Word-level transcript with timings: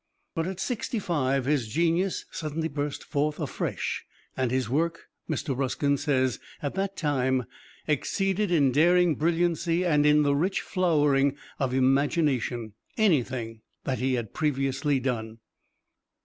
But 0.33 0.47
at 0.47 0.59
sixty 0.59 0.97
five 0.97 1.45
his 1.45 1.67
genius 1.67 2.25
suddenly 2.31 2.67
burst 2.67 3.03
forth 3.03 3.39
afresh, 3.39 4.03
and 4.35 4.49
his 4.49 4.67
work, 4.67 5.09
Mr. 5.29 5.55
Ruskin 5.55 5.95
says, 5.95 6.39
at 6.59 6.73
that 6.73 6.97
time 6.97 7.45
exceeded 7.85 8.49
in 8.49 8.71
daring 8.71 9.13
brilliancy 9.13 9.85
and 9.85 10.03
in 10.07 10.23
the 10.23 10.33
rich 10.33 10.61
flowering 10.61 11.37
of 11.59 11.71
imagination, 11.75 12.73
anything 12.97 13.61
that 13.83 13.99
he 13.99 14.15
had 14.15 14.33
previously 14.33 14.99
done. 14.99 15.37